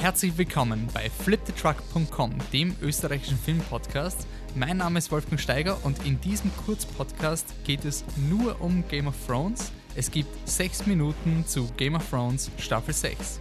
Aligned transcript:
Herzlich 0.00 0.38
willkommen 0.38 0.88
bei 0.94 1.10
flipthetruck.com, 1.10 2.38
dem 2.52 2.76
österreichischen 2.80 3.36
Filmpodcast. 3.36 4.28
Mein 4.54 4.76
Name 4.76 5.00
ist 5.00 5.10
Wolfgang 5.10 5.40
Steiger 5.40 5.84
und 5.84 6.06
in 6.06 6.20
diesem 6.20 6.52
Kurzpodcast 6.64 7.52
geht 7.64 7.84
es 7.84 8.04
nur 8.30 8.60
um 8.60 8.86
Game 8.86 9.08
of 9.08 9.16
Thrones. 9.26 9.72
Es 9.96 10.08
gibt 10.08 10.48
sechs 10.48 10.86
Minuten 10.86 11.44
zu 11.48 11.66
Game 11.76 11.96
of 11.96 12.08
Thrones 12.08 12.48
Staffel 12.58 12.94
6. 12.94 13.40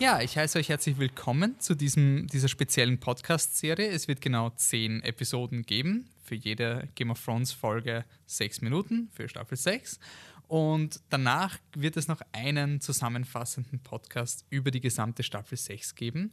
Ja, 0.00 0.20
ich 0.20 0.36
heiße 0.36 0.58
euch 0.58 0.68
herzlich 0.68 0.98
willkommen 0.98 1.60
zu 1.60 1.76
diesem, 1.76 2.26
dieser 2.26 2.48
speziellen 2.48 2.98
Podcast-Serie. 2.98 3.88
Es 3.88 4.08
wird 4.08 4.20
genau 4.20 4.50
zehn 4.56 5.00
Episoden 5.04 5.62
geben. 5.62 6.08
Für 6.30 6.36
jede 6.36 6.88
Game 6.94 7.10
of 7.10 7.24
Thrones-Folge 7.24 8.04
sechs 8.24 8.60
Minuten 8.60 9.08
für 9.10 9.28
Staffel 9.28 9.56
6. 9.56 9.98
Und 10.46 11.00
danach 11.08 11.58
wird 11.74 11.96
es 11.96 12.06
noch 12.06 12.20
einen 12.30 12.80
zusammenfassenden 12.80 13.80
Podcast 13.80 14.46
über 14.48 14.70
die 14.70 14.80
gesamte 14.80 15.24
Staffel 15.24 15.58
6 15.58 15.96
geben. 15.96 16.32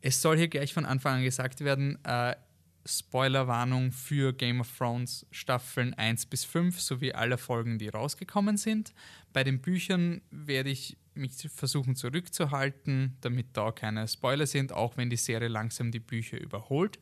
Es 0.00 0.22
soll 0.22 0.36
hier 0.36 0.46
gleich 0.46 0.72
von 0.72 0.84
Anfang 0.86 1.16
an 1.16 1.24
gesagt 1.24 1.62
werden, 1.62 1.98
äh, 2.04 2.36
Spoilerwarnung 2.86 3.90
für 3.90 4.32
Game 4.32 4.60
of 4.60 4.70
Thrones 4.78 5.26
Staffeln 5.32 5.94
1 5.94 6.26
bis 6.26 6.44
5 6.44 6.80
sowie 6.80 7.14
alle 7.14 7.36
Folgen, 7.36 7.80
die 7.80 7.88
rausgekommen 7.88 8.56
sind. 8.56 8.94
Bei 9.32 9.42
den 9.42 9.60
Büchern 9.60 10.20
werde 10.30 10.70
ich 10.70 10.96
mich 11.14 11.32
versuchen 11.52 11.96
zurückzuhalten, 11.96 13.16
damit 13.22 13.56
da 13.56 13.72
keine 13.72 14.06
Spoiler 14.06 14.46
sind, 14.46 14.72
auch 14.72 14.96
wenn 14.96 15.10
die 15.10 15.16
Serie 15.16 15.48
langsam 15.48 15.90
die 15.90 15.98
Bücher 15.98 16.40
überholt. 16.40 17.00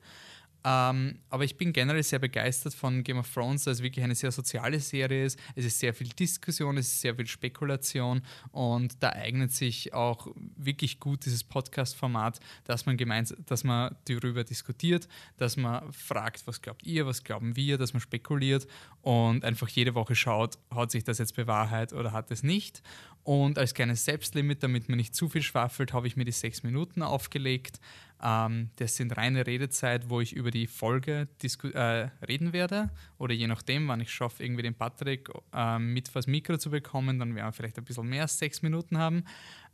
Ähm, 0.65 1.19
aber 1.29 1.45
ich 1.45 1.57
bin 1.57 1.73
generell 1.73 2.03
sehr 2.03 2.21
begeistert 2.21 2.75
von 2.75 3.03
Game 3.03 3.19
of 3.19 3.33
Thrones, 3.33 3.65
da 3.65 3.73
es 3.73 3.83
wirklich 3.83 4.05
eine 4.05 4.15
sehr 4.15 4.31
soziale 4.31 4.79
Serie 4.79 5.25
ist. 5.25 5.39
Es 5.57 5.65
ist 5.65 5.79
sehr 5.79 5.93
viel 5.93 6.09
Diskussion, 6.09 6.77
es 6.77 6.87
ist 6.87 7.01
sehr 7.01 7.17
viel 7.17 7.27
Spekulation 7.27 8.23
und 8.53 9.03
da 9.03 9.11
eignet 9.11 9.53
sich 9.53 9.93
auch 9.93 10.29
wirklich 10.57 11.01
gut 11.01 11.25
dieses 11.25 11.43
Podcast-Format, 11.43 12.39
dass 12.65 12.87
man 12.87 12.97
gemeinsam, 12.97 13.39
dass 13.47 13.65
man 13.65 13.97
darüber 14.05 14.45
diskutiert, 14.45 15.09
dass 15.37 15.57
man 15.57 15.93
fragt, 15.93 16.47
was 16.47 16.63
glaubt 16.63 16.85
ihr, 16.85 17.07
was 17.07 17.25
glauben 17.25 17.57
wir, 17.57 17.77
dass 17.77 17.93
man 17.93 18.01
spekuliert 18.01 18.67
und 19.01 19.45
einfach 19.45 19.69
jede 19.69 19.95
Woche 19.95 20.15
schaut, 20.15 20.59
hat 20.71 20.93
sich 20.93 21.03
das 21.03 21.19
jetzt 21.19 21.35
bewahrheit 21.35 21.93
oder 21.93 22.13
hat 22.13 22.31
es 22.31 22.43
nicht. 22.43 22.83
Und 23.25 23.57
als 23.57 23.75
kleines 23.75 24.05
Selbstlimit, 24.05 24.63
damit 24.63 24.89
man 24.89 24.97
nicht 24.97 25.15
zu 25.15 25.29
viel 25.29 25.43
schwafelt, 25.43 25.93
habe 25.93 26.09
ich 26.09 26.17
mir 26.17 26.25
die 26.25 26.33
sechs 26.33 26.65
Minuten 26.65 27.03
aufgelegt. 27.03 27.79
Ähm, 28.23 28.71
das 28.77 28.97
sind 28.97 29.17
reine 29.17 29.47
Redezeit, 29.47 30.09
wo 30.09 30.21
ich 30.21 30.33
über 30.33 30.51
die 30.51 30.67
Folge 30.67 31.29
äh, 31.43 31.79
reden 32.27 32.53
werde. 32.53 32.91
Oder 33.19 33.35
je 33.35 33.47
nachdem, 33.47 33.89
wann 33.89 34.01
ich 34.01 34.13
schaffe, 34.13 34.45
irgendwie 34.45 34.63
den 34.63 34.75
Patrick 34.75 35.29
äh, 35.53 35.79
mit 35.79 36.09
fürs 36.09 36.27
Mikro 36.27 36.57
zu 36.57 36.71
bekommen, 36.71 37.19
dann 37.19 37.35
werden 37.35 37.49
wir 37.49 37.53
vielleicht 37.53 37.79
ein 37.79 37.85
bisschen 37.85 38.09
mehr 38.09 38.23
als 38.23 38.39
sechs 38.39 38.63
Minuten 38.63 38.99
haben. 38.99 39.25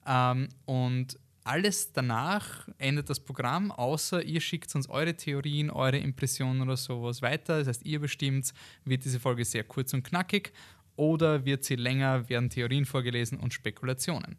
Ähm, 0.07 0.49
und 0.65 1.19
alles 1.45 1.93
danach 1.93 2.69
endet 2.77 3.09
das 3.09 3.21
Programm, 3.21 3.71
außer 3.71 4.23
ihr 4.23 4.41
schickt 4.41 4.75
uns 4.75 4.89
eure 4.89 5.15
Theorien, 5.15 5.71
eure 5.71 5.99
Impressionen 5.99 6.61
oder 6.63 6.77
sowas 6.77 7.23
weiter. 7.23 7.59
Das 7.59 7.69
heißt, 7.69 7.87
ihr 7.87 8.01
bestimmt, 8.01 8.53
wird 8.85 9.05
diese 9.05 9.19
Folge 9.21 9.45
sehr 9.45 9.65
kurz 9.65 9.95
und 9.95 10.03
knackig 10.03 10.53
oder 10.97 11.45
wird 11.45 11.65
sie 11.65 11.77
länger, 11.77 12.29
werden 12.29 12.51
Theorien 12.51 12.85
vorgelesen 12.85 13.39
und 13.39 13.55
Spekulationen. 13.55 14.37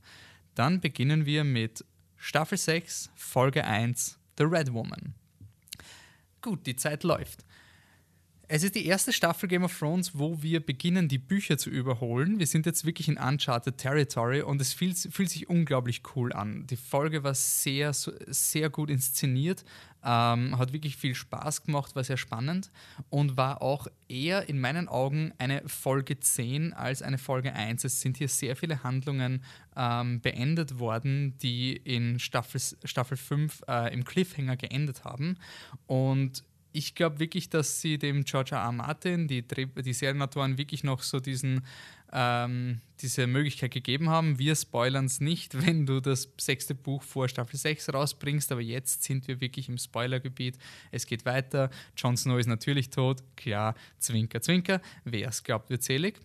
Dann 0.55 0.81
beginnen 0.81 1.25
wir 1.25 1.43
mit 1.43 1.83
Staffel 2.21 2.57
6, 2.57 3.09
Folge 3.15 3.63
1, 3.63 4.19
The 4.37 4.43
Red 4.43 4.73
Woman. 4.73 5.15
Gut, 6.41 6.67
die 6.67 6.75
Zeit 6.75 7.03
läuft. 7.03 7.45
Es 8.51 8.63
ist 8.63 8.73
die 8.73 8.87
erste 8.87 9.13
Staffel 9.13 9.47
Game 9.47 9.63
of 9.63 9.77
Thrones, 9.77 10.17
wo 10.17 10.41
wir 10.41 10.59
beginnen, 10.59 11.07
die 11.07 11.19
Bücher 11.19 11.59
zu 11.59 11.69
überholen. 11.69 12.39
Wir 12.39 12.47
sind 12.47 12.65
jetzt 12.65 12.83
wirklich 12.83 13.07
in 13.07 13.17
Uncharted 13.17 13.77
Territory 13.77 14.41
und 14.41 14.59
es 14.59 14.73
fühlt, 14.73 14.97
fühlt 14.97 15.29
sich 15.29 15.47
unglaublich 15.47 16.01
cool 16.15 16.33
an. 16.33 16.65
Die 16.65 16.75
Folge 16.75 17.23
war 17.23 17.35
sehr, 17.35 17.93
sehr 17.93 18.71
gut 18.71 18.89
inszeniert, 18.89 19.63
ähm, 20.03 20.57
hat 20.57 20.73
wirklich 20.73 20.97
viel 20.97 21.13
Spaß 21.13 21.61
gemacht, 21.61 21.95
war 21.95 22.03
sehr 22.03 22.17
spannend 22.17 22.71
und 23.11 23.37
war 23.37 23.61
auch 23.61 23.85
eher 24.07 24.49
in 24.49 24.59
meinen 24.59 24.87
Augen 24.87 25.31
eine 25.37 25.61
Folge 25.67 26.19
10 26.19 26.73
als 26.73 27.03
eine 27.03 27.19
Folge 27.19 27.53
1. 27.53 27.83
Es 27.83 28.01
sind 28.01 28.17
hier 28.17 28.29
sehr 28.29 28.55
viele 28.55 28.81
Handlungen 28.81 29.43
ähm, 29.75 30.21
beendet 30.21 30.79
worden, 30.79 31.37
die 31.37 31.73
in 31.75 32.17
Staffel, 32.17 32.59
Staffel 32.83 33.15
5 33.15 33.61
äh, 33.67 33.93
im 33.93 34.03
Cliffhanger 34.03 34.57
geendet 34.57 35.03
haben. 35.03 35.37
Und 35.85 36.43
ich 36.71 36.95
glaube 36.95 37.19
wirklich, 37.19 37.49
dass 37.49 37.81
sie 37.81 37.97
dem 37.97 38.23
George 38.23 38.51
R. 38.55 38.61
R. 38.61 38.71
Martin, 38.71 39.27
die, 39.27 39.43
die 39.43 39.93
Serienautoren, 39.93 40.57
wirklich 40.57 40.83
noch 40.83 41.01
so 41.01 41.19
diesen, 41.19 41.65
ähm, 42.11 42.81
diese 43.01 43.27
Möglichkeit 43.27 43.71
gegeben 43.71 44.09
haben. 44.09 44.37
Wir 44.37 44.55
spoilern 44.55 45.05
es 45.05 45.19
nicht, 45.19 45.55
wenn 45.65 45.85
du 45.85 45.99
das 45.99 46.29
sechste 46.39 46.75
Buch 46.75 47.03
vor 47.03 47.27
Staffel 47.27 47.57
6 47.57 47.93
rausbringst, 47.93 48.51
aber 48.51 48.61
jetzt 48.61 49.03
sind 49.03 49.27
wir 49.27 49.41
wirklich 49.41 49.69
im 49.69 49.77
Spoilergebiet. 49.77 50.57
Es 50.91 51.05
geht 51.05 51.25
weiter. 51.25 51.69
Jon 51.97 52.17
Snow 52.17 52.39
ist 52.39 52.47
natürlich 52.47 52.89
tot. 52.89 53.23
Klar, 53.35 53.75
Zwinker, 53.97 54.41
Zwinker. 54.41 54.81
Wer 55.03 55.29
es 55.29 55.43
glaubt, 55.43 55.69
wird 55.69 55.83
selig. 55.83 56.19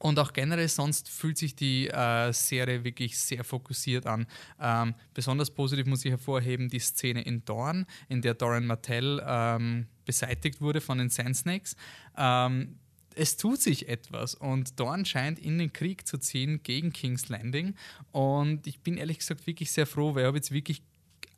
Und 0.00 0.18
auch 0.18 0.32
generell 0.32 0.66
sonst 0.66 1.10
fühlt 1.10 1.36
sich 1.36 1.54
die 1.54 1.88
äh, 1.88 2.32
Serie 2.32 2.84
wirklich 2.84 3.18
sehr 3.18 3.44
fokussiert 3.44 4.06
an. 4.06 4.26
Ähm, 4.58 4.94
besonders 5.12 5.50
positiv 5.50 5.86
muss 5.86 6.04
ich 6.06 6.10
hervorheben 6.10 6.70
die 6.70 6.78
Szene 6.78 7.20
in 7.22 7.44
Dorn, 7.44 7.86
in 8.08 8.22
der 8.22 8.32
Doran 8.32 8.66
Martell 8.66 9.22
ähm, 9.24 9.86
beseitigt 10.06 10.62
wurde 10.62 10.80
von 10.80 10.98
den 10.98 11.10
Sand 11.10 11.36
Snakes. 11.36 11.76
Ähm, 12.16 12.78
es 13.14 13.36
tut 13.36 13.60
sich 13.60 13.88
etwas 13.88 14.34
und 14.34 14.80
Dorn 14.80 15.04
scheint 15.04 15.38
in 15.38 15.58
den 15.58 15.72
Krieg 15.72 16.06
zu 16.06 16.16
ziehen 16.16 16.62
gegen 16.62 16.92
King's 16.94 17.28
Landing. 17.28 17.74
Und 18.10 18.66
ich 18.66 18.80
bin 18.80 18.96
ehrlich 18.96 19.18
gesagt 19.18 19.46
wirklich 19.46 19.70
sehr 19.70 19.86
froh, 19.86 20.14
weil 20.14 20.22
ich 20.22 20.26
habe 20.28 20.38
jetzt 20.38 20.52
wirklich 20.52 20.82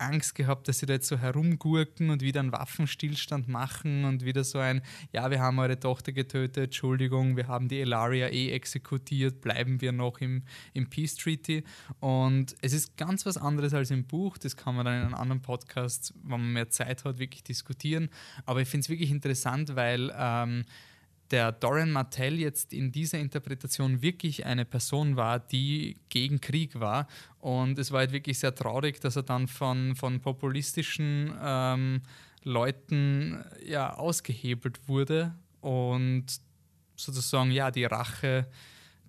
Angst 0.02 0.34
gehabt, 0.34 0.68
dass 0.68 0.78
sie 0.78 0.86
da 0.86 0.94
jetzt 0.94 1.08
so 1.08 1.16
herumgurken 1.16 2.10
und 2.10 2.22
wieder 2.22 2.40
einen 2.40 2.52
Waffenstillstand 2.52 3.48
machen 3.48 4.04
und 4.04 4.24
wieder 4.24 4.44
so 4.44 4.58
ein, 4.58 4.82
ja, 5.12 5.30
wir 5.30 5.40
haben 5.40 5.58
eure 5.58 5.78
Tochter 5.78 6.12
getötet, 6.12 6.64
Entschuldigung, 6.64 7.36
wir 7.36 7.48
haben 7.48 7.68
die 7.68 7.80
Elaria 7.80 8.28
eh 8.28 8.50
exekutiert, 8.50 9.40
bleiben 9.40 9.80
wir 9.80 9.92
noch 9.92 10.18
im, 10.18 10.42
im 10.74 10.88
Peace 10.90 11.14
Treaty. 11.16 11.64
Und 12.00 12.54
es 12.60 12.72
ist 12.72 12.96
ganz 12.96 13.24
was 13.26 13.36
anderes 13.36 13.74
als 13.74 13.90
im 13.90 14.04
Buch, 14.04 14.38
das 14.38 14.56
kann 14.56 14.74
man 14.74 14.84
dann 14.84 14.94
in 14.96 15.02
einem 15.06 15.14
anderen 15.14 15.42
Podcast, 15.42 16.14
wenn 16.22 16.40
man 16.40 16.52
mehr 16.52 16.70
Zeit 16.70 17.04
hat, 17.04 17.18
wirklich 17.18 17.44
diskutieren. 17.44 18.10
Aber 18.44 18.60
ich 18.60 18.68
finde 18.68 18.84
es 18.84 18.88
wirklich 18.88 19.10
interessant, 19.10 19.76
weil 19.76 20.12
ähm, 20.16 20.64
der 21.32 21.50
Dorian 21.50 21.90
Martell 21.90 22.38
jetzt 22.38 22.72
in 22.72 22.92
dieser 22.92 23.18
Interpretation 23.18 24.02
wirklich 24.02 24.44
eine 24.44 24.64
Person 24.64 25.16
war, 25.16 25.40
die 25.40 25.96
gegen 26.10 26.40
Krieg 26.40 26.78
war. 26.78 27.08
Und 27.40 27.78
es 27.78 27.90
war 27.90 28.00
halt 28.00 28.12
wirklich 28.12 28.38
sehr 28.38 28.54
traurig, 28.54 29.00
dass 29.00 29.16
er 29.16 29.22
dann 29.22 29.48
von, 29.48 29.96
von 29.96 30.20
populistischen 30.20 31.32
ähm, 31.42 32.02
Leuten 32.44 33.42
ja, 33.64 33.94
ausgehebelt 33.94 34.86
wurde 34.88 35.34
und 35.60 36.26
sozusagen 36.96 37.50
ja 37.50 37.70
die 37.70 37.86
Rache 37.86 38.46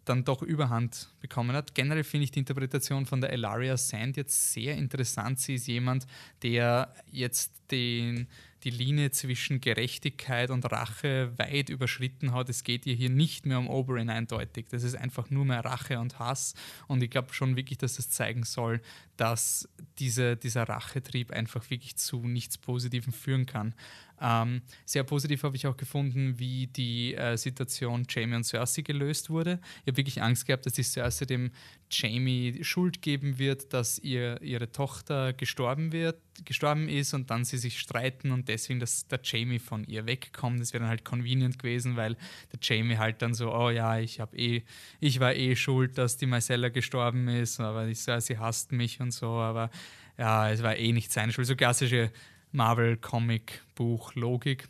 dann 0.05 0.23
doch 0.23 0.41
Überhand 0.41 1.09
bekommen 1.19 1.55
hat. 1.55 1.75
Generell 1.75 2.03
finde 2.03 2.25
ich 2.25 2.31
die 2.31 2.39
Interpretation 2.39 3.05
von 3.05 3.21
der 3.21 3.31
Elaria 3.31 3.77
Sand 3.77 4.17
jetzt 4.17 4.53
sehr 4.53 4.75
interessant. 4.75 5.39
Sie 5.39 5.55
ist 5.55 5.67
jemand, 5.67 6.07
der 6.41 6.93
jetzt 7.09 7.53
den 7.71 8.27
die 8.63 8.69
Linie 8.69 9.11
zwischen 9.11 9.59
Gerechtigkeit 9.59 10.49
und 10.49 10.71
Rache 10.71 11.37
weit 11.37 11.69
überschritten 11.69 12.33
hat. 12.33 12.49
Es 12.49 12.63
geht 12.63 12.85
ihr 12.85 12.95
hier 12.95 13.09
nicht 13.09 13.45
mehr 13.45 13.59
um 13.59 13.69
Oberyn 13.69 14.09
eindeutig. 14.09 14.67
Das 14.69 14.83
ist 14.83 14.95
einfach 14.95 15.29
nur 15.29 15.45
mehr 15.45 15.65
Rache 15.65 15.99
und 15.99 16.19
Hass. 16.19 16.53
Und 16.87 17.03
ich 17.03 17.09
glaube 17.09 17.33
schon 17.33 17.55
wirklich, 17.55 17.77
dass 17.77 17.95
das 17.95 18.09
zeigen 18.09 18.43
soll, 18.43 18.81
dass 19.17 19.69
diese, 19.99 20.35
dieser 20.35 20.63
Rachetrieb 20.63 21.31
einfach 21.31 21.69
wirklich 21.69 21.95
zu 21.97 22.27
nichts 22.27 22.57
Positivem 22.57 23.13
führen 23.13 23.45
kann. 23.45 23.75
Ähm, 24.21 24.61
sehr 24.85 25.03
positiv 25.03 25.43
habe 25.43 25.57
ich 25.57 25.67
auch 25.67 25.75
gefunden, 25.75 26.39
wie 26.39 26.67
die 26.67 27.13
äh, 27.13 27.35
Situation 27.35 28.05
Jamie 28.07 28.35
und 28.35 28.45
Cersei 28.45 28.81
gelöst 28.81 29.29
wurde. 29.29 29.59
Ich 29.81 29.87
habe 29.87 29.97
wirklich 29.97 30.21
Angst 30.21 30.45
gehabt, 30.45 30.65
dass 30.65 30.73
die 30.73 30.83
Cersei 30.83 31.25
dem 31.25 31.51
Jamie 31.91 32.63
Schuld 32.63 33.01
geben 33.01 33.37
wird, 33.37 33.73
dass 33.73 33.99
ihr, 33.99 34.41
ihre 34.41 34.71
Tochter 34.71 35.33
gestorben 35.33 35.91
wird, 35.91 36.19
gestorben 36.45 36.89
ist 36.89 37.13
und 37.13 37.29
dann 37.29 37.43
sie 37.43 37.57
sich 37.57 37.79
streiten 37.79 38.31
und 38.31 38.47
deswegen, 38.47 38.79
dass 38.79 39.07
der 39.07 39.19
Jamie 39.23 39.59
von 39.59 39.83
ihr 39.85 40.05
wegkommt. 40.07 40.59
Das 40.59 40.73
wäre 40.73 40.83
dann 40.83 40.89
halt 40.89 41.05
convenient 41.05 41.59
gewesen, 41.59 41.97
weil 41.97 42.15
der 42.51 42.59
Jamie 42.61 42.97
halt 42.97 43.21
dann 43.21 43.33
so, 43.33 43.53
oh 43.53 43.69
ja, 43.69 43.99
ich 43.99 44.19
habe 44.19 44.37
eh, 44.37 44.63
ich 44.99 45.19
war 45.19 45.35
eh 45.35 45.55
schuld, 45.55 45.97
dass 45.97 46.17
die 46.17 46.25
Marcella 46.25 46.69
gestorben 46.69 47.27
ist, 47.27 47.59
aber 47.59 47.85
die 47.85 47.95
Cersei 47.95 48.35
hasst 48.35 48.71
mich 48.71 49.01
und 49.01 49.11
so, 49.13 49.29
aber 49.29 49.69
ja, 50.17 50.51
es 50.51 50.63
war 50.63 50.75
eh 50.75 50.91
nicht 50.91 51.11
seine 51.11 51.31
Schuld. 51.31 51.47
So 51.47 51.55
klassische 51.55 52.11
Marvel-Comic-Buch-Logik. 52.51 54.67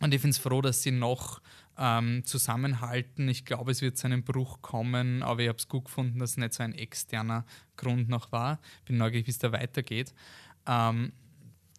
Und 0.00 0.12
ich 0.12 0.20
finde 0.20 0.34
es 0.34 0.38
froh, 0.38 0.60
dass 0.60 0.82
sie 0.82 0.90
noch 0.90 1.40
ähm, 1.78 2.24
zusammenhalten. 2.24 3.28
Ich 3.28 3.44
glaube, 3.44 3.72
es 3.72 3.82
wird 3.82 3.96
zu 3.96 4.06
einem 4.06 4.22
Bruch 4.22 4.62
kommen, 4.62 5.22
aber 5.22 5.42
ich 5.42 5.48
habe 5.48 5.58
es 5.58 5.68
gut 5.68 5.86
gefunden, 5.86 6.18
dass 6.18 6.32
es 6.32 6.36
nicht 6.36 6.54
so 6.54 6.62
ein 6.62 6.74
externer 6.74 7.44
Grund 7.76 8.08
noch 8.08 8.32
war. 8.32 8.60
Bin 8.84 8.98
neugierig, 8.98 9.26
wie 9.26 9.30
es 9.30 9.38
da 9.38 9.52
weitergeht. 9.52 10.14
Ähm, 10.66 11.12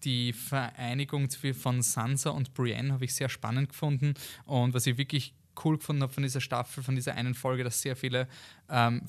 die 0.04 0.34
Vereinigung 0.34 1.30
von 1.30 1.82
Sansa 1.82 2.30
und 2.30 2.54
Brienne 2.54 2.94
habe 2.94 3.06
ich 3.06 3.16
sehr 3.16 3.30
spannend 3.30 3.70
gefunden. 3.70 4.14
Und 4.46 4.74
was 4.74 4.86
ich 4.86 4.98
wirklich 4.98 5.34
cool 5.64 5.78
gefunden 5.78 6.04
habe 6.04 6.14
von 6.14 6.24
dieser 6.24 6.42
Staffel, 6.42 6.84
von 6.84 6.96
dieser 6.96 7.16
einen 7.16 7.34
Folge, 7.34 7.64
dass 7.64 7.82
sehr 7.82 7.96
viele 7.96 8.28
ähm, 8.70 9.02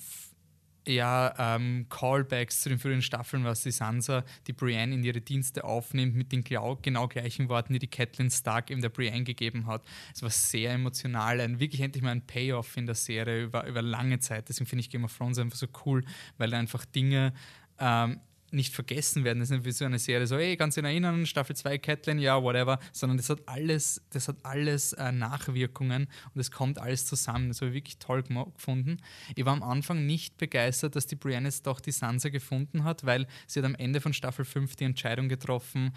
ja, 0.87 1.35
ähm, 1.39 1.87
Callbacks 1.89 2.63
zu 2.63 2.69
den 2.69 2.79
früheren 2.79 3.03
Staffeln, 3.03 3.45
was 3.45 3.63
die 3.63 3.71
Sansa, 3.71 4.25
die 4.47 4.53
Brienne 4.53 4.95
in 4.95 5.05
ihre 5.05 5.21
Dienste 5.21 5.65
aufnimmt, 5.65 6.15
mit 6.15 6.33
den 6.33 6.45
genau, 6.45 7.09
gleichen 7.09 7.49
Worten, 7.49 7.73
die 7.73 7.79
die 7.81 7.89
Catelyn 7.89 8.31
Stark 8.31 8.71
in 8.71 8.81
der 8.81 8.89
Brienne 8.89 9.25
gegeben 9.25 9.67
hat. 9.67 9.83
Es 10.15 10.23
war 10.23 10.31
sehr 10.31 10.73
emotional, 10.73 11.41
ein, 11.41 11.59
wirklich 11.61 11.81
endlich 11.81 12.03
mal 12.03 12.11
ein 12.11 12.27
Payoff 12.27 12.77
in 12.77 12.87
der 12.87 12.95
Serie 12.95 13.45
über, 13.45 13.67
über 13.67 13.83
lange 13.83 14.21
Zeit. 14.21 14.49
Deswegen 14.49 14.69
finde 14.69 14.81
ich 14.81 14.91
Game 14.91 15.05
of 15.05 15.17
Thrones 15.17 15.39
einfach 15.39 15.59
so 15.59 15.67
cool, 15.85 16.05
weil 16.39 16.55
einfach 16.55 16.85
Dinge 16.85 17.33
ähm, 17.79 18.21
nicht 18.51 18.75
vergessen 18.75 19.25
werden. 19.25 19.41
Das 19.41 19.51
ist 19.51 19.57
nicht 19.57 19.65
wie 19.65 19.73
so 19.73 19.85
eine 19.85 19.99
Serie, 19.99 20.27
so, 20.27 20.37
hey, 20.37 20.57
kannst 20.57 20.77
du 20.77 20.83
dich 20.83 20.91
erinnern, 20.91 21.27
Staffel 21.27 21.57
2 21.57 21.79
Catelyn, 21.79 22.19
ja, 22.19 22.43
whatever, 22.43 22.79
sondern 22.93 23.17
das 23.17 23.29
hat 23.31 23.41
alles, 23.47 24.03
das 24.11 24.29
hat 24.29 24.37
alles 24.43 24.93
äh, 24.95 25.13
Nachwirkungen 25.13 26.09
und 26.35 26.41
es 26.41 26.51
kommt 26.51 26.79
alles 26.79 27.07
zusammen. 27.07 27.49
Das 27.49 27.61
habe 27.61 27.71
ich 27.71 27.75
wirklich 27.75 27.99
toll 27.99 28.23
gefunden. 28.23 28.99
Ich 29.35 29.45
war 29.45 29.53
am 29.53 29.63
Anfang 29.63 30.07
nicht 30.07 30.37
begeistert, 30.39 30.97
dass 30.97 31.07
die 31.07 31.17
Brienne 31.17 31.49
jetzt 31.49 31.67
doch 31.67 31.81
die 31.81 31.93
Sansa 31.93 32.29
gefunden 32.29 32.85
hat, 32.85 33.05
weil 33.05 33.27
sie 33.47 33.61
hat 33.61 33.67
am 33.67 33.75
Ende 33.75 34.01
von 34.01 34.13
Staffel 34.13 34.45
5 34.45 34.77
die 34.77 34.85
Entscheidung 34.85 35.29
getroffen, 35.29 35.93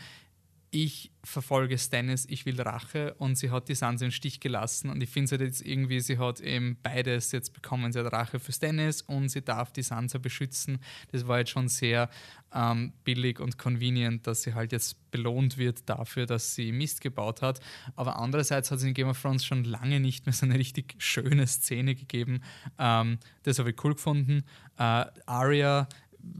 ich 0.72 1.12
verfolge 1.24 1.78
Stannis, 1.78 2.26
ich 2.30 2.46
will 2.46 2.62
Rache 2.62 3.14
und 3.16 3.38
sie 3.38 3.50
hat 3.50 3.70
die 3.70 3.76
Sansa 3.76 4.06
im 4.06 4.12
Stich 4.12 4.40
gelassen 4.40 4.90
und 4.90 5.02
ich 5.02 5.10
finde 5.10 5.32
halt 5.32 5.42
jetzt 5.42 5.66
irgendwie, 5.66 6.00
sie 6.00 6.18
hat 6.18 6.40
eben 6.42 6.78
beides 6.82 7.32
jetzt 7.32 7.54
bekommen. 7.54 7.92
Sie 7.92 8.00
hat 8.00 8.12
Rache 8.12 8.40
für 8.40 8.52
Stannis 8.52 9.02
und 9.02 9.30
sie 9.30 9.42
darf 9.42 9.72
die 9.72 9.82
Sansa 9.82 10.20
beschützen. 10.20 10.80
Das 11.12 11.28
war 11.28 11.40
jetzt 11.40 11.52
schon 11.52 11.68
sehr 11.68 12.10
ähm, 12.54 12.94
billig 13.04 13.40
und 13.40 13.58
convenient, 13.58 14.28
dass 14.28 14.44
sie 14.44 14.54
halt 14.54 14.72
jetzt 14.72 15.12
belohnt 15.12 15.58
wird 15.58 15.90
dafür, 15.90 16.26
dass 16.26 16.56
sie 16.56 16.72
Mist 16.72 17.02
gebaut 17.02 17.42
hat. 17.42 17.60
Aber 17.96 18.18
andererseits 18.18 18.70
hat 18.70 18.78
es 18.78 18.84
in 18.84 18.94
Game 18.94 19.10
of 19.10 19.22
Thrones 19.22 19.46
schon 19.46 19.64
lange 19.64 20.00
nicht 20.00 20.26
mehr 20.26 20.34
so 20.34 20.46
eine 20.46 20.58
richtig 20.58 20.96
schöne 21.00 21.48
Szene 21.48 21.96
gegeben. 21.96 22.42
Ähm, 22.78 23.18
das 23.44 23.60
habe 23.60 23.72
ich 23.72 23.84
cool 23.84 23.96
gefunden. 23.96 24.44
Äh, 24.78 25.06
Arya 25.26 25.88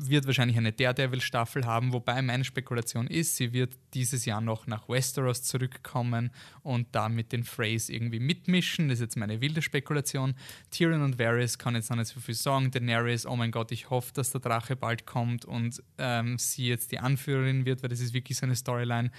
wird 0.08 0.26
wahrscheinlich 0.28 0.58
eine 0.58 0.72
Daredevil-Staffel 0.72 1.66
haben, 1.66 1.92
wobei 1.92 2.22
meine 2.22 2.46
Spekulation 2.46 3.08
ist, 3.08 3.36
sie 3.36 3.52
wird 3.52 3.76
dieses 3.94 4.26
Jahr 4.26 4.40
noch 4.40 4.66
nach 4.66 4.88
Westeros 4.88 5.44
zurückkommen 5.44 6.32
und 6.64 6.88
da 6.94 7.10
mit 7.10 7.32
den 7.32 7.44
Freys 7.44 7.90
irgendwie 7.90 8.20
mitmischen. 8.20 8.88
Das 8.88 9.00
ist 9.00 9.02
jetzt 9.02 9.18
meine 9.18 9.42
wilde 9.42 9.62
Spekulation. 9.62 10.36
Tyrion 10.72 11.02
und 11.02 11.20
Varys 11.20 11.58
kann 11.58 11.76
jetzt 11.76 11.90
noch 11.90 11.98
nicht 11.98 12.08
so 12.08 12.20
viel 12.20 12.36
sagen. 12.36 12.72
Daenerys, 12.72 13.26
oh 13.26 13.36
mein 13.36 13.52
Gott, 13.52 13.72
ich 13.72 13.90
hoffe, 13.90 14.14
dass 14.14 14.32
der 14.32 14.42
Drache 14.42 14.76
bald 14.76 15.06
kommt 15.06 15.44
und 15.46 15.84
ähm, 15.98 16.38
sie 16.38 16.68
jetzt 16.68 16.92
die 16.92 17.00
Anführerin 17.00 17.66
wird, 17.66 17.84
weil 17.84 17.90
das 17.90 18.00
ist 18.00 18.14
wirklich 18.14 18.38
so 18.38 18.46
eine 18.46 18.56
Storyline. 18.56 19.12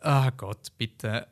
Ah 0.00 0.28
oh 0.28 0.30
Gott, 0.36 0.72
bitte. 0.76 1.28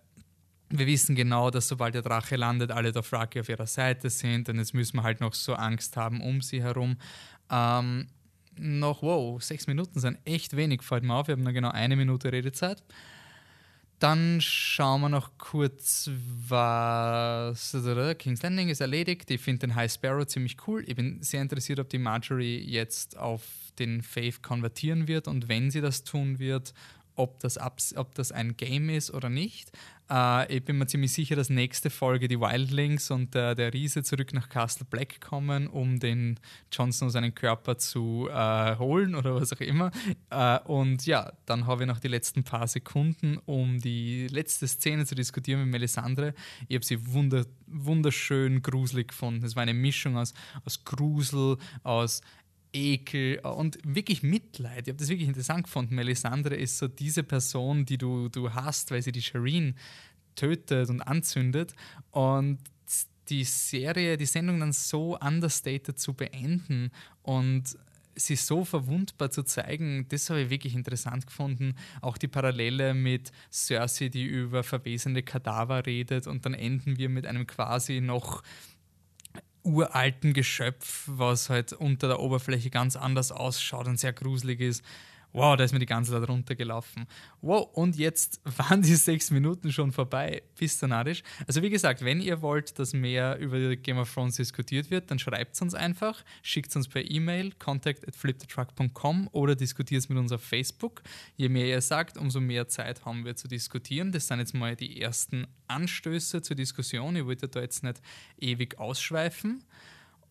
Wir 0.70 0.86
wissen 0.86 1.16
genau, 1.16 1.50
dass 1.50 1.66
sobald 1.66 1.94
der 1.94 2.02
Drache 2.02 2.36
landet, 2.36 2.70
alle 2.70 2.92
Dothraki 2.92 3.40
auf 3.40 3.48
ihrer 3.48 3.66
Seite 3.66 4.10
sind 4.10 4.48
und 4.50 4.58
jetzt 4.58 4.74
müssen 4.74 4.98
wir 4.98 5.02
halt 5.02 5.20
noch 5.20 5.34
so 5.34 5.54
Angst 5.54 5.96
haben 5.96 6.20
um 6.20 6.42
sie 6.42 6.62
herum. 6.62 6.96
Ähm, 7.50 8.06
noch, 8.60 9.02
wow, 9.02 9.43
sechs 9.43 9.66
Minuten 9.66 10.00
sind 10.00 10.19
echt 10.25 10.56
wenig, 10.56 10.82
fällt 10.82 11.05
mir 11.05 11.14
auf. 11.14 11.28
Wir 11.28 11.32
haben 11.32 11.43
noch 11.43 11.52
genau 11.52 11.70
eine 11.70 11.96
Minute 11.96 12.32
Redezeit. 12.32 12.82
Dann 13.99 14.40
schauen 14.40 15.00
wir 15.00 15.08
noch 15.08 15.38
kurz, 15.38 16.08
was. 16.49 17.76
King's 18.19 18.43
Landing 18.43 18.69
ist 18.69 18.81
erledigt. 18.81 19.28
Ich 19.31 19.40
finde 19.40 19.66
den 19.66 19.75
High 19.75 19.93
Sparrow 19.93 20.25
ziemlich 20.25 20.56
cool. 20.69 20.84
Ich 20.87 20.94
bin 20.94 21.20
sehr 21.20 21.43
interessiert, 21.43 21.81
ob 21.81 21.88
die 21.88 21.99
Marjorie 21.99 22.58
jetzt 22.58 23.16
auf 23.16 23.43
den 23.78 24.02
Faith 24.02 24.43
konvertieren 24.43 25.08
wird 25.08 25.28
und 25.28 25.49
wenn 25.49 25.70
sie 25.70 25.81
das 25.81 26.05
tun 26.05 26.38
wird, 26.38 26.75
ob 27.19 27.41
das, 27.41 27.59
ob 27.97 28.15
das 28.15 28.32
ein 28.32 28.56
Game 28.56 28.88
ist 28.88 29.12
oder 29.12 29.29
nicht. 29.29 29.73
Äh, 30.11 30.56
ich 30.56 30.65
bin 30.65 30.79
mir 30.79 30.87
ziemlich 30.87 31.12
sicher, 31.12 31.37
dass 31.37 31.50
nächste 31.50 31.91
Folge 31.91 32.29
die 32.29 32.41
Wildlings 32.41 33.11
und 33.11 33.35
äh, 33.35 33.55
der 33.55 33.75
Riese 33.75 34.03
zurück 34.03 34.32
nach 34.32 34.49
Castle 34.49 34.87
Black 34.88 35.20
kommen, 35.20 35.67
um 35.67 35.99
den 35.99 36.38
Jon 36.73 36.93
Snow 36.93 37.11
seinen 37.11 37.35
Körper 37.35 37.76
zu 37.76 38.29
äh, 38.31 38.76
holen 38.76 39.15
oder 39.15 39.35
was 39.35 39.53
auch 39.53 39.61
immer. 39.61 39.91
Äh, 40.31 40.61
und 40.61 41.06
ja, 41.06 41.32
dann 41.44 41.67
habe 41.67 41.82
ich 41.82 41.88
noch 41.88 41.99
die 41.99 42.09
letzten 42.09 42.44
paar 42.44 42.69
Sekunden, 42.69 43.38
um 43.44 43.79
die 43.81 44.29
letzte 44.29 44.69
Szene 44.69 45.05
zu 45.05 45.15
diskutieren 45.15 45.62
mit 45.62 45.70
Melisandre. 45.70 46.35
Ich 46.69 46.76
habe 46.76 46.85
sie 46.85 47.12
wunder, 47.12 47.44
wunderschön 47.67 48.62
gruselig 48.62 49.09
gefunden. 49.09 49.44
Es 49.44 49.56
war 49.56 49.62
eine 49.62 49.75
Mischung 49.75 50.17
aus, 50.17 50.35
aus 50.65 50.85
Grusel, 50.85 51.59
aus 51.82 52.23
Ekel 52.73 53.38
und 53.41 53.79
wirklich 53.85 54.23
Mitleid. 54.23 54.87
Ich 54.87 54.93
habe 54.93 54.99
das 54.99 55.09
wirklich 55.09 55.29
interessant 55.29 55.65
gefunden. 55.65 55.94
Melisandre 55.94 56.55
ist 56.55 56.79
so 56.79 56.88
diese 56.88 57.23
Person, 57.23 57.85
die 57.85 57.99
du, 57.99 58.29
du 58.29 58.53
hast, 58.53 58.91
weil 58.91 59.03
sie 59.03 59.12
die 59.12 59.23
Shireen 59.23 59.75
tötet 60.35 60.91
und 60.91 61.00
anzündet. 61.00 61.75
Und 62.11 62.59
die 63.29 63.44
Serie, 63.44 64.17
die 64.17 64.26
Sendung 64.26 64.61
dann 64.61 64.73
so 64.73 65.19
understated 65.19 65.99
zu 65.99 66.15
beenden 66.15 66.91
und 67.23 67.76
sie 68.15 68.37
so 68.37 68.65
verwundbar 68.65 69.31
zu 69.31 69.43
zeigen, 69.44 70.06
das 70.09 70.29
habe 70.29 70.43
ich 70.43 70.50
wirklich 70.50 70.75
interessant 70.75 71.26
gefunden. 71.26 71.75
Auch 72.00 72.19
die 72.19 72.29
Parallele 72.29 72.94
mit 72.94 73.31
Cersei, 73.53 74.09
die 74.09 74.25
über 74.25 74.65
verwesende 74.65 75.23
Kadaver 75.23 75.87
redet 75.87 76.26
und 76.26 76.44
dann 76.44 76.55
enden 76.55 76.99
wir 76.99 77.09
mit 77.09 77.26
einem 77.26 77.47
quasi 77.47 78.00
noch 78.00 78.43
uralten 79.69 80.32
Geschöpf, 80.32 81.05
was 81.06 81.50
halt 81.50 81.73
unter 81.73 82.09
der 82.09 82.20
Oberfläche 82.20 82.70
ganz 82.70 82.97
anders 82.97 83.31
ausschaut 83.31 83.87
und 83.87 84.00
sehr 84.00 84.12
gruselig 84.12 84.61
ist. 84.61 84.82
Wow, 85.32 85.56
da 85.56 85.64
ist 85.64 85.72
mir 85.72 85.78
die 85.78 85.86
ganze 85.86 86.12
Zeit 86.12 86.26
runtergelaufen. 86.26 87.06
Wow, 87.42 87.69
und 87.75 87.96
jetzt 87.96 88.40
waren 88.58 88.80
die 88.80 88.94
sechs 88.94 89.30
Minuten 89.30 89.70
schon 89.70 89.92
vorbei. 89.92 90.42
Bist 90.58 90.82
du 90.82 90.86
narrisch? 90.86 91.22
Also 91.46 91.62
wie 91.62 91.70
gesagt, 91.70 92.02
wenn 92.02 92.20
ihr 92.20 92.40
wollt, 92.40 92.78
dass 92.78 92.94
mehr 92.94 93.38
über 93.38 93.76
Game 93.76 93.98
of 93.98 94.12
Thrones 94.12 94.36
diskutiert 94.36 94.90
wird, 94.90 95.10
dann 95.10 95.19
schreibt 95.19 95.54
es 95.54 95.60
uns 95.60 95.75
einfach, 95.75 96.25
schickt 96.42 96.70
es 96.70 96.76
uns 96.76 96.88
per 96.88 97.08
E-Mail, 97.08 97.52
contact 97.58 98.08
at 98.08 98.16
fliptetruck.com 98.16 99.28
oder 99.32 99.54
diskutiert 99.54 100.02
es 100.02 100.08
mit 100.08 100.19
uns 100.19 100.32
auf 100.32 100.42
Facebook. 100.42 101.02
Je 101.36 101.48
mehr 101.48 101.66
ihr 101.66 101.82
sagt, 101.82 102.16
umso 102.16 102.40
mehr 102.40 102.69
Zeit 102.69 103.04
haben 103.04 103.24
wir 103.24 103.36
zu 103.36 103.48
diskutieren. 103.48 104.12
Das 104.12 104.28
sind 104.28 104.38
jetzt 104.38 104.54
mal 104.54 104.76
die 104.76 105.00
ersten 105.00 105.46
Anstöße 105.66 106.40
zur 106.40 106.56
Diskussion. 106.56 107.16
Ich 107.16 107.26
wollte 107.26 107.48
da 107.48 107.60
jetzt 107.60 107.84
nicht 107.84 108.00
ewig 108.38 108.78
ausschweifen. 108.78 109.62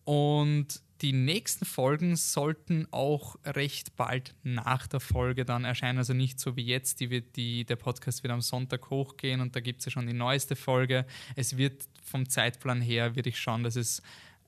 Und 0.08 0.80
die 1.02 1.12
nächsten 1.12 1.66
Folgen 1.66 2.16
sollten 2.16 2.88
auch 2.92 3.36
recht 3.44 3.94
bald 3.94 4.34
nach 4.42 4.86
der 4.86 5.00
Folge 5.00 5.44
dann 5.44 5.66
erscheinen. 5.66 5.98
Also 5.98 6.14
nicht 6.14 6.40
so 6.40 6.56
wie 6.56 6.64
jetzt, 6.64 7.00
die 7.00 7.10
wird 7.10 7.36
die, 7.36 7.66
der 7.66 7.76
Podcast 7.76 8.22
wird 8.22 8.32
am 8.32 8.40
Sonntag 8.40 8.88
hochgehen 8.88 9.42
und 9.42 9.54
da 9.54 9.60
gibt 9.60 9.80
es 9.80 9.84
ja 9.84 9.90
schon 9.90 10.06
die 10.06 10.14
neueste 10.14 10.56
Folge. 10.56 11.04
Es 11.36 11.58
wird 11.58 11.86
vom 12.02 12.26
Zeitplan 12.26 12.80
her, 12.80 13.16
würde 13.16 13.28
ich 13.28 13.38
schauen, 13.38 13.64
dass 13.64 13.76
es 13.76 14.00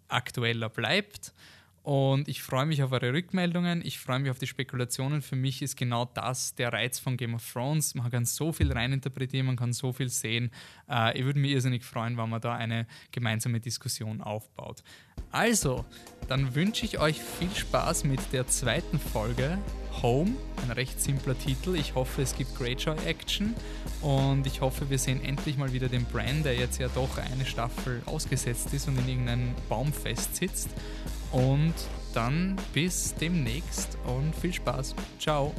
aktueller 0.08 0.70
bleibt. 0.70 1.34
Und 1.82 2.28
ich 2.28 2.42
freue 2.42 2.66
mich 2.66 2.82
auf 2.82 2.92
eure 2.92 3.12
Rückmeldungen, 3.12 3.80
ich 3.84 3.98
freue 3.98 4.18
mich 4.18 4.30
auf 4.30 4.38
die 4.38 4.46
Spekulationen. 4.46 5.22
Für 5.22 5.36
mich 5.36 5.62
ist 5.62 5.76
genau 5.76 6.04
das 6.04 6.54
der 6.54 6.72
Reiz 6.72 6.98
von 6.98 7.16
Game 7.16 7.34
of 7.34 7.52
Thrones. 7.52 7.94
Man 7.94 8.10
kann 8.10 8.26
so 8.26 8.52
viel 8.52 8.70
reininterpretieren, 8.70 9.46
man 9.46 9.56
kann 9.56 9.72
so 9.72 9.92
viel 9.92 10.10
sehen. 10.10 10.50
Äh, 10.90 11.18
ich 11.18 11.24
würde 11.24 11.40
mich 11.40 11.52
irrsinnig 11.52 11.84
freuen, 11.84 12.18
wenn 12.18 12.28
man 12.28 12.40
da 12.40 12.54
eine 12.54 12.86
gemeinsame 13.12 13.60
Diskussion 13.60 14.20
aufbaut. 14.20 14.82
Also, 15.30 15.84
dann 16.28 16.54
wünsche 16.54 16.84
ich 16.84 16.98
euch 16.98 17.20
viel 17.20 17.50
Spaß 17.54 18.04
mit 18.04 18.20
der 18.32 18.46
zweiten 18.46 18.98
Folge 18.98 19.58
Home, 20.02 20.32
ein 20.62 20.70
recht 20.70 21.00
simpler 21.00 21.38
Titel. 21.38 21.74
Ich 21.74 21.94
hoffe, 21.94 22.22
es 22.22 22.36
gibt 22.36 22.56
Greyjoy 22.56 22.96
Action 23.06 23.54
und 24.02 24.46
ich 24.46 24.60
hoffe, 24.60 24.90
wir 24.90 24.98
sehen 24.98 25.22
endlich 25.24 25.56
mal 25.56 25.72
wieder 25.72 25.88
den 25.88 26.04
Brand, 26.04 26.44
der 26.44 26.54
jetzt 26.54 26.78
ja 26.78 26.88
doch 26.88 27.18
eine 27.18 27.44
Staffel 27.44 28.02
ausgesetzt 28.06 28.72
ist 28.72 28.88
und 28.88 28.98
in 28.98 29.08
irgendeinem 29.08 29.54
Baum 29.68 29.92
festsitzt. 29.92 30.68
Und 31.32 31.74
dann 32.14 32.56
bis 32.72 33.14
demnächst 33.14 33.96
und 34.06 34.34
viel 34.34 34.52
Spaß. 34.52 34.94
Ciao. 35.18 35.54